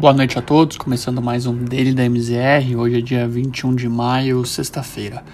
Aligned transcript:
Boa 0.00 0.12
noite 0.12 0.38
a 0.38 0.42
todos, 0.42 0.76
começando 0.76 1.20
mais 1.20 1.44
um 1.44 1.64
Daily 1.64 1.92
da 1.92 2.04
MZR. 2.04 2.76
Hoje 2.78 2.98
é 2.98 3.00
dia 3.00 3.26
21 3.26 3.74
de 3.74 3.88
maio, 3.88 4.46
sexta-feira. 4.46 5.24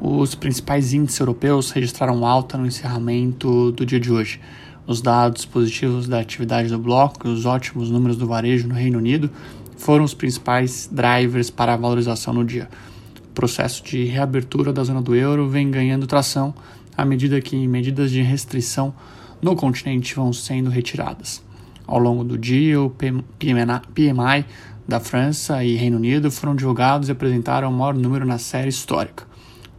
Os 0.00 0.34
principais 0.34 0.94
índices 0.94 1.20
europeus 1.20 1.70
registraram 1.70 2.26
alta 2.26 2.56
no 2.56 2.66
encerramento 2.66 3.70
do 3.72 3.84
dia 3.84 4.00
de 4.00 4.10
hoje. 4.10 4.40
Os 4.86 5.02
dados 5.02 5.44
positivos 5.44 6.08
da 6.08 6.20
atividade 6.20 6.70
do 6.70 6.78
bloco 6.78 7.28
e 7.28 7.30
os 7.30 7.44
ótimos 7.44 7.90
números 7.90 8.16
do 8.16 8.26
varejo 8.26 8.66
no 8.66 8.72
Reino 8.74 8.96
Unido 8.96 9.30
foram 9.76 10.04
os 10.04 10.14
principais 10.14 10.88
drivers 10.90 11.50
para 11.50 11.74
a 11.74 11.76
valorização 11.76 12.32
no 12.32 12.46
dia. 12.46 12.70
O 13.28 13.34
processo 13.34 13.84
de 13.84 14.06
reabertura 14.06 14.72
da 14.72 14.82
zona 14.82 15.02
do 15.02 15.14
euro 15.14 15.50
vem 15.50 15.70
ganhando 15.70 16.06
tração 16.06 16.54
à 16.96 17.04
medida 17.04 17.42
que 17.42 17.68
medidas 17.68 18.10
de 18.10 18.22
restrição 18.22 18.94
no 19.42 19.54
continente 19.54 20.14
vão 20.14 20.32
sendo 20.32 20.70
retiradas. 20.70 21.42
Ao 21.92 21.98
longo 21.98 22.24
do 22.24 22.38
dia, 22.38 22.80
o 22.80 22.88
PMI 22.88 24.46
da 24.88 24.98
França 24.98 25.62
e 25.62 25.76
Reino 25.76 25.98
Unido 25.98 26.30
foram 26.30 26.56
divulgados 26.56 27.10
e 27.10 27.12
apresentaram 27.12 27.68
o 27.68 27.72
maior 27.72 27.92
número 27.92 28.24
na 28.24 28.38
série 28.38 28.70
histórica. 28.70 29.26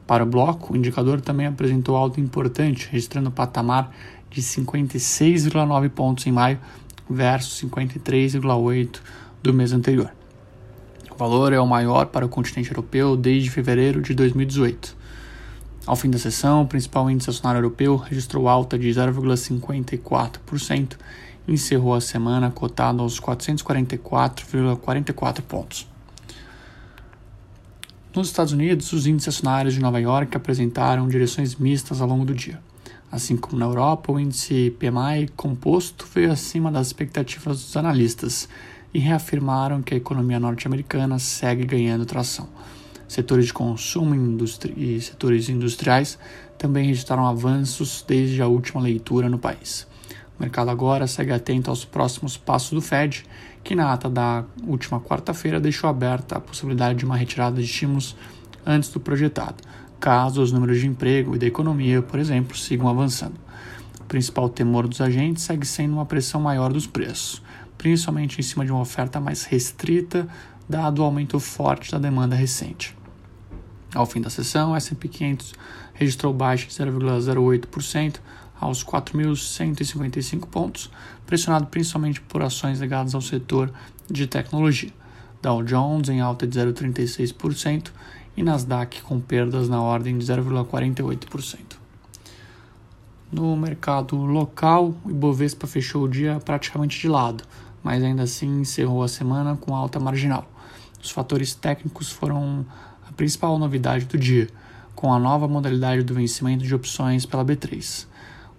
Para 0.06 0.24
o 0.24 0.28
bloco, 0.28 0.74
o 0.74 0.78
indicador 0.78 1.22
também 1.22 1.48
apresentou 1.48 1.96
alta 1.96 2.22
importante, 2.22 2.88
registrando 2.92 3.30
o 3.30 3.32
patamar 3.32 3.92
de 4.30 4.44
56,9 4.44 5.90
pontos 5.90 6.28
em 6.28 6.32
maio 6.32 6.60
versus 7.10 7.68
53,8 7.68 9.00
do 9.42 9.52
mês 9.52 9.74
anterior. 9.74 10.12
O 11.10 11.16
valor 11.16 11.52
é 11.52 11.60
o 11.60 11.66
maior 11.66 12.06
para 12.06 12.28
o 12.28 12.30
continente 12.30 12.70
europeu 12.70 13.18
desde 13.18 13.50
fevereiro 13.50 14.04
de 14.04 14.14
2018. 14.14 14.96
Ao 15.84 15.96
fim 15.96 16.12
da 16.12 16.20
sessão, 16.20 16.62
o 16.62 16.68
principal 16.68 17.10
índice 17.10 17.32
acionário 17.32 17.58
europeu 17.58 17.96
registrou 17.96 18.48
alta 18.48 18.78
de 18.78 18.88
0,54% 18.88 20.92
encerrou 21.48 21.94
a 21.94 22.02
semana 22.02 22.52
cotado 22.52 23.02
aos 23.02 23.18
444,44 23.20 25.42
pontos. 25.42 25.88
Nos 28.16 28.28
Estados 28.28 28.54
Unidos, 28.54 28.94
os 28.94 29.08
índices 29.08 29.36
acionários 29.36 29.74
de 29.74 29.80
Nova 29.80 30.00
York 30.00 30.38
apresentaram 30.38 31.08
direções 31.08 31.56
mistas 31.56 32.00
ao 32.00 32.08
longo 32.08 32.26
do 32.26 32.36
dia. 32.36 32.60
Assim 33.12 33.36
como 33.36 33.58
na 33.58 33.66
Europa, 33.66 34.12
o 34.12 34.20
índice 34.20 34.76
PMI 34.80 35.30
composto 35.36 36.08
veio 36.14 36.32
acima 36.32 36.72
das 36.72 36.88
expectativas 36.88 37.60
dos 37.60 37.78
analistas 37.78 38.48
e 38.94 39.00
reafirmaram 39.00 39.82
que 39.82 39.94
a 39.94 39.98
economia 39.98 40.40
norte-americana 40.40 41.18
segue 41.18 41.66
ganhando 41.66 42.06
tração. 42.06 42.48
Setores 43.08 43.48
de 43.48 43.54
consumo 43.54 44.16
e 44.78 45.02
setores 45.02 45.50
industriais 45.50 46.18
também 46.58 46.86
registraram 46.86 47.28
avanços 47.28 48.04
desde 48.08 48.42
a 48.42 48.48
última 48.48 48.82
leitura 48.82 49.28
no 49.28 49.38
país. 49.38 49.88
O 50.38 50.42
mercado 50.42 50.70
agora 50.70 51.08
segue 51.08 51.32
atento 51.32 51.70
aos 51.70 51.86
próximos 51.86 52.36
passos 52.38 52.72
do 52.72 52.82
Fed, 52.82 53.26
que 53.64 53.76
na 53.76 53.94
ata 53.94 54.10
da 54.10 54.44
última 54.66 55.00
quarta-feira 55.00 55.60
deixou 55.60 55.90
aberta 55.90 56.38
a 56.38 56.42
possibilidade 56.42 57.00
de 57.00 57.06
uma 57.06 57.16
retirada 57.16 57.58
de 57.58 57.66
estímulos 57.66 58.16
antes 58.66 58.90
do 58.90 59.00
projetado, 59.00 59.64
caso 60.00 60.42
os 60.42 60.52
números 60.52 60.80
de 60.80 60.88
emprego 60.88 61.36
e 61.36 61.40
da 61.40 61.46
economia, 61.46 62.02
por 62.02 62.20
exemplo, 62.20 62.58
sigam 62.58 62.88
avançando. 62.90 63.36
O 64.02 64.04
principal 64.06 64.50
temor 64.50 64.88
dos 64.88 65.02
agentes 65.02 65.44
segue 65.44 65.66
sendo 65.66 65.94
uma 65.94 66.06
pressão 66.06 66.42
maior 66.42 66.74
dos 66.74 66.88
preços, 66.88 67.42
principalmente 67.78 68.40
em 68.40 68.44
cima 68.44 68.66
de 68.66 68.72
uma 68.72 68.82
oferta 68.82 69.20
mais 69.20 69.44
restrita, 69.46 70.28
dado 70.68 71.00
o 71.00 71.06
aumento 71.06 71.40
forte 71.40 71.92
da 71.92 72.00
demanda 72.00 72.36
recente. 72.36 72.96
Ao 73.94 74.06
fim 74.06 74.22
da 74.22 74.30
sessão, 74.30 74.72
o 74.72 74.76
S&P 74.76 75.08
500 75.08 75.54
registrou 75.94 76.34
baixa 76.34 76.68
de 76.68 76.74
0,08%, 76.74 78.16
aos 78.64 78.84
4.155 78.84 80.48
pontos, 80.48 80.90
pressionado 81.26 81.68
principalmente 81.68 82.22
por 82.22 82.42
ações 82.42 82.80
ligadas 82.80 83.14
ao 83.14 83.22
setor 83.22 83.72
de 84.10 84.26
tecnologia. 84.26 84.92
Dow 85.42 85.62
Jones 85.64 86.08
em 86.08 86.22
alta 86.22 86.48
de 86.48 86.58
0,36% 86.58 87.92
e 88.38 88.44
Nasdaq 88.44 89.02
com 89.02 89.20
perdas 89.20 89.68
na 89.68 89.82
ordem 89.82 90.18
de 90.18 90.26
0,48%. 90.26 91.78
No 93.32 93.56
mercado 93.58 94.16
local, 94.16 94.96
o 95.04 95.10
Ibovespa 95.10 95.68
fechou 95.68 96.04
o 96.04 96.08
dia 96.08 96.40
praticamente 96.40 97.00
de 97.00 97.08
lado, 97.08 97.44
mas 97.84 98.02
ainda 98.02 98.24
assim 98.24 98.62
encerrou 98.62 99.04
a 99.04 99.08
semana 99.08 99.58
com 99.58 99.76
alta 99.76 100.00
marginal. 100.00 100.50
Os 101.02 101.12
fatores 101.12 101.54
técnicos 101.54 102.10
foram 102.10 102.66
a 103.08 103.12
principal 103.12 103.60
novidade 103.60 104.06
do 104.06 104.18
dia, 104.18 104.48
com 104.96 105.12
a 105.12 105.20
nova 105.20 105.48
modalidade 105.48 106.04
do 106.04 106.14
vencimento 106.14 106.64
de 106.64 106.74
opções 106.74 107.26
pela 107.26 107.44
B3. 107.44 108.06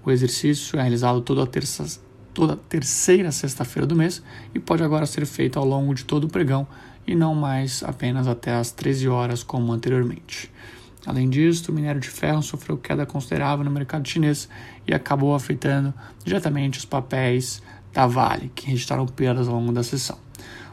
O 0.05 0.11
exercício 0.11 0.79
é 0.79 0.83
realizado 0.83 1.21
toda, 1.23 1.47
terça, 1.47 1.99
toda 2.35 2.57
terceira 2.57 3.33
sexta-feira 3.33 3.87
do 3.87 3.97
mês 3.97 4.23
e 4.55 4.59
pode 4.59 4.83
agora 4.83 5.07
ser 5.07 5.25
feito 5.25 5.59
ao 5.59 5.65
longo 5.65 5.95
de 5.95 6.05
todo 6.05 6.25
o 6.25 6.29
pregão 6.29 6.67
e 7.07 7.15
não 7.15 7.35
mais 7.35 7.83
apenas 7.83 8.29
até 8.29 8.55
às 8.55 8.71
13 8.71 9.09
horas 9.09 9.43
como 9.43 9.73
anteriormente. 9.73 10.51
Além 11.07 11.29
disso, 11.29 11.71
o 11.71 11.75
minério 11.75 12.01
de 12.01 12.09
ferro 12.09 12.43
sofreu 12.43 12.77
queda 12.77 13.07
considerável 13.07 13.65
no 13.65 13.71
mercado 13.71 14.09
chinês 14.09 14.49
e 14.87 14.95
acabou 14.95 15.35
afetando 15.35 15.93
diretamente 16.25 16.79
os 16.79 16.85
papéis 16.85 17.63
da 17.93 18.07
Vale, 18.07 18.51
que 18.55 18.67
registraram 18.67 19.07
perdas 19.07 19.49
ao 19.49 19.55
longo 19.55 19.73
da 19.73 19.83
sessão. 19.83 20.19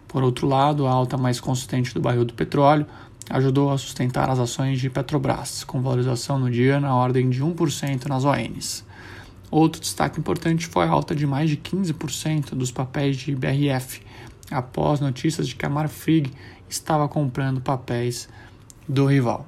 Por 0.08 0.24
outro 0.24 0.48
lado, 0.48 0.88
a 0.88 0.92
alta 0.92 1.18
mais 1.18 1.40
consistente 1.40 1.94
do 1.94 2.02
barril 2.02 2.25
do 2.25 2.34
petróleo 2.34 2.86
ajudou 3.30 3.72
a 3.72 3.78
sustentar 3.78 4.30
as 4.30 4.40
ações 4.40 4.80
de 4.80 4.90
Petrobras, 4.90 5.63
com 5.63 5.81
valorização 5.81 6.38
no 6.38 6.50
dia 6.50 6.80
na 6.80 6.94
ordem 6.94 7.30
de 7.30 7.42
1% 7.42 8.08
nas 8.08 8.25
ONs. 8.25 8.86
Outro 9.51 9.81
destaque 9.81 10.17
importante 10.17 10.66
foi 10.66 10.85
a 10.85 10.89
alta 10.89 11.13
de 11.13 11.28
mais 11.28 11.50
de 11.50 11.57
15% 11.57 12.51
dos 12.51 12.72
papéis 12.72 13.17
de 13.17 13.35
BRF, 13.35 14.01
após 14.50 15.01
notícias 15.01 15.45
de 15.45 15.56
que 15.56 15.66
a 15.66 15.69
Marfrig 15.69 16.31
estava 16.69 17.06
comprando 17.09 17.59
papéis 17.59 18.29
do 18.88 19.06
rival. 19.06 19.45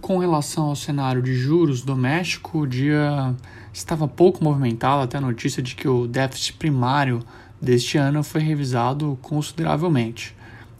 Com 0.00 0.18
relação 0.18 0.66
ao 0.66 0.76
cenário 0.76 1.20
de 1.20 1.34
juros 1.34 1.82
doméstico, 1.82 2.60
o 2.60 2.66
dia 2.68 3.34
estava 3.72 4.06
pouco 4.06 4.44
movimentado 4.44 5.02
até 5.02 5.18
a 5.18 5.20
notícia 5.20 5.60
de 5.60 5.74
que 5.74 5.88
o 5.88 6.06
déficit 6.06 6.52
primário 6.52 7.20
deste 7.60 7.98
ano 7.98 8.22
foi 8.22 8.42
revisado 8.42 9.18
consideravelmente. 9.20 10.36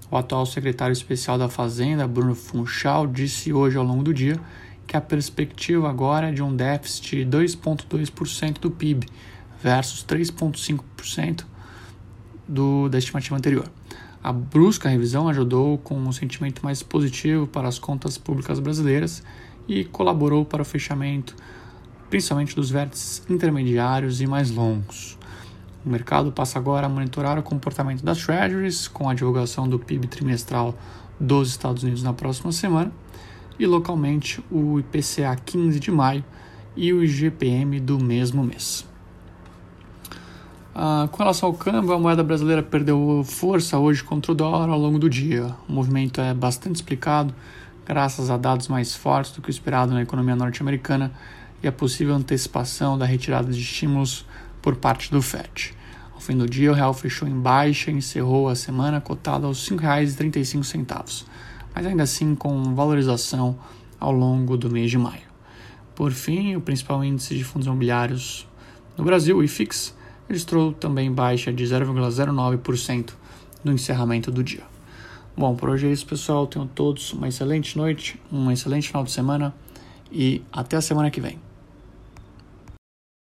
O 0.09 0.17
atual 0.17 0.47
secretário 0.47 0.93
especial 0.93 1.37
da 1.37 1.49
Fazenda, 1.49 2.07
Bruno 2.07 2.37
Funchal, 2.37 3.09
disse 3.09 3.53
hoje 3.53 3.77
ao 3.77 3.85
longo 3.85 4.05
do 4.05 4.15
dia 4.15 4.41
que 4.87 4.97
a 4.97 5.01
perspectiva 5.01 5.89
agora 5.89 6.29
é 6.29 6.33
de 6.33 6.43
um 6.43 6.55
déficit 6.55 7.25
de 7.25 7.37
2,2% 7.37 8.61
do 8.61 8.71
PIB 8.71 9.07
versus 9.63 10.05
3,5% 10.05 11.45
do, 12.47 12.89
da 12.89 12.99
estimativa 12.99 13.37
anterior. 13.37 13.71
A 14.23 14.33
brusca 14.33 14.89
revisão 14.89 15.29
ajudou 15.29 15.79
com 15.79 15.97
um 15.97 16.13
sentimento 16.13 16.65
mais 16.65 16.83
positivo 16.83 17.47
para 17.47 17.69
as 17.69 17.79
contas 17.79 18.19
públicas 18.19 18.59
brasileiras 18.59 19.23
e 19.69 19.85
colaborou 19.85 20.45
para 20.45 20.63
o 20.63 20.65
fechamento, 20.65 21.35
principalmente 22.11 22.55
dos 22.55 22.71
vértices 22.71 23.23
intermediários 23.29 24.21
e 24.21 24.27
mais 24.27 24.51
longos. 24.51 25.19
O 25.85 25.89
mercado 25.89 26.33
passa 26.33 26.59
agora 26.59 26.87
a 26.87 26.89
monitorar 26.89 27.39
o 27.39 27.43
comportamento 27.43 28.05
das 28.05 28.19
Treasuries 28.25 28.89
com 28.89 29.09
a 29.09 29.15
divulgação 29.15 29.69
do 29.69 29.79
PIB 29.79 30.09
trimestral 30.09 30.77
dos 31.19 31.51
Estados 31.51 31.83
Unidos 31.83 32.03
na 32.03 32.13
próxima 32.13 32.51
semana 32.51 32.93
e 33.59 33.67
localmente 33.67 34.43
o 34.51 34.79
IPCA 34.79 35.37
15 35.45 35.81
de 35.81 35.91
maio 35.91 36.25
e 36.77 36.93
o 36.93 37.03
IGPM 37.03 37.81
do 37.81 37.99
mesmo 37.99 38.45
mês. 38.45 38.87
Ah, 40.75 41.09
com 41.11 41.19
relação 41.19 41.49
ao 41.49 41.55
câmbio, 41.55 41.93
a 41.95 41.99
moeda 41.99 42.23
brasileira 42.23 42.63
perdeu 42.63 43.25
força 43.25 43.79
hoje 43.79 44.05
contra 44.05 44.33
o 44.33 44.35
dólar 44.35 44.69
ao 44.69 44.79
longo 44.79 44.99
do 44.99 45.09
dia. 45.09 45.55
O 45.67 45.73
movimento 45.73 46.21
é 46.21 46.35
bastante 46.35 46.77
explicado 46.77 47.35
graças 47.87 48.29
a 48.29 48.37
dados 48.37 48.69
mais 48.69 48.95
fortes 48.95 49.33
do 49.33 49.41
que 49.41 49.49
o 49.49 49.51
esperado 49.51 49.95
na 49.95 50.03
economia 50.03 50.37
norte-americana 50.37 51.13
e 51.63 51.69
a 51.69 51.73
possível 51.73 52.15
antecipação 52.15 52.99
da 52.99 53.07
retirada 53.07 53.51
de 53.51 53.59
estímulos 53.59 54.27
por 54.61 54.77
parte 54.77 55.11
do 55.11 55.23
FED. 55.23 55.75
Ao 56.13 56.21
fim 56.21 56.37
do 56.37 56.47
dia, 56.47 56.71
o 56.71 56.75
real 56.75 56.93
fechou 56.93 57.27
em 57.27 57.39
baixa 57.39 57.91
e 57.91 57.95
encerrou 57.95 58.49
a 58.49 58.55
semana 58.55 59.01
cotado 59.01 59.47
aos 59.47 59.67
R$ 59.67 59.77
5,35 59.77 61.25
mas 61.77 61.85
ainda 61.85 62.05
assim 62.05 62.35
com 62.35 62.75
valorização 62.75 63.59
ao 64.01 64.11
longo 64.11 64.57
do 64.57 64.71
mês 64.71 64.91
de 64.91 64.97
maio. 64.97 65.27
Por 65.95 66.11
fim, 66.11 66.57
o 66.57 66.61
principal 66.61 67.05
índice 67.05 67.37
de 67.37 67.45
fundos 67.45 67.67
imobiliários 67.67 68.49
no 68.97 69.05
Brasil, 69.05 69.37
o 69.37 69.45
IFIX, 69.45 69.95
registrou 70.27 70.73
também 70.73 71.13
baixa 71.13 71.53
de 71.53 71.63
0,09% 71.65 73.13
no 73.63 73.73
encerramento 73.73 74.31
do 74.31 74.43
dia. 74.43 74.63
Bom, 75.37 75.55
por 75.55 75.69
hoje 75.69 75.87
é 75.87 75.93
isso, 75.93 76.07
pessoal. 76.07 76.47
Tenham 76.47 76.67
todos 76.67 77.13
uma 77.13 77.29
excelente 77.29 77.77
noite, 77.77 78.19
um 78.33 78.51
excelente 78.51 78.89
final 78.89 79.05
de 79.05 79.11
semana 79.11 79.55
e 80.11 80.43
até 80.51 80.79
a 80.79 80.81
semana 80.81 81.11
que 81.11 81.21
vem. 81.21 81.39